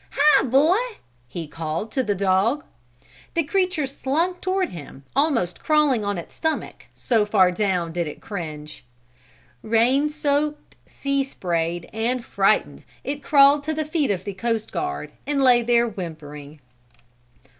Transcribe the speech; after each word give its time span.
Hi, 0.13 0.43
boy!" 0.45 0.79
he 1.27 1.47
called 1.47 1.91
to 1.91 2.01
the 2.01 2.15
dog. 2.15 2.65
The 3.35 3.43
creature 3.43 3.85
slunk 3.85 4.41
toward 4.41 4.69
him, 4.69 5.03
almost 5.15 5.59
crawling 5.63 6.03
on 6.03 6.17
its 6.17 6.33
stomach 6.33 6.85
so 6.95 7.23
far 7.23 7.51
down 7.51 7.91
did 7.91 8.07
it 8.07 8.19
cringe. 8.19 8.83
Rain 9.61 10.09
soaked, 10.09 10.75
sea 10.87 11.23
sprayed 11.23 11.87
and 11.93 12.25
frightened 12.25 12.83
it 13.03 13.21
crawled 13.21 13.63
to 13.65 13.75
the 13.75 13.85
feet 13.85 14.09
of 14.09 14.23
the 14.23 14.33
coast 14.33 14.71
guard, 14.71 15.11
and 15.27 15.43
lay 15.43 15.61
there 15.61 15.87
whimpering. 15.87 16.61